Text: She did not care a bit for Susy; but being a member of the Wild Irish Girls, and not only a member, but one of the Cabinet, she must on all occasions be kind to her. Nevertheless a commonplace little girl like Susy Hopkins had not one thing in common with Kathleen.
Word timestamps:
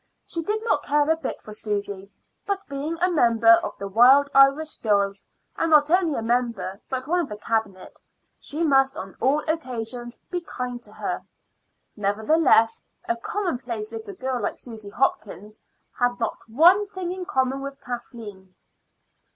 She 0.25 0.41
did 0.41 0.63
not 0.63 0.81
care 0.81 1.07
a 1.11 1.15
bit 1.15 1.43
for 1.43 1.53
Susy; 1.53 2.09
but 2.47 2.67
being 2.67 2.97
a 3.01 3.11
member 3.11 3.59
of 3.61 3.77
the 3.77 3.87
Wild 3.87 4.31
Irish 4.33 4.77
Girls, 4.77 5.27
and 5.55 5.69
not 5.69 5.91
only 5.91 6.15
a 6.17 6.23
member, 6.23 6.81
but 6.89 7.07
one 7.07 7.19
of 7.19 7.29
the 7.29 7.37
Cabinet, 7.37 8.01
she 8.39 8.63
must 8.63 8.97
on 8.97 9.15
all 9.21 9.41
occasions 9.47 10.17
be 10.31 10.41
kind 10.41 10.81
to 10.81 10.91
her. 10.91 11.21
Nevertheless 11.95 12.81
a 13.07 13.15
commonplace 13.15 13.91
little 13.91 14.15
girl 14.15 14.41
like 14.41 14.57
Susy 14.57 14.89
Hopkins 14.89 15.59
had 15.99 16.19
not 16.19 16.35
one 16.49 16.87
thing 16.87 17.11
in 17.11 17.23
common 17.25 17.61
with 17.61 17.79
Kathleen. 17.79 18.55